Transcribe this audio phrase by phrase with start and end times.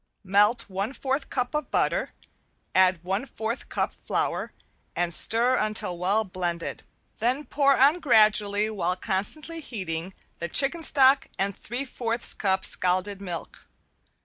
[0.23, 2.11] Melt one fourth cup of butter,
[2.73, 4.51] add one fourth cup flour,
[4.95, 6.81] and stir until well blended,
[7.19, 13.21] then pour on gradually while constantly heating the chicken stock and three fourths cup scalded
[13.21, 13.67] milk.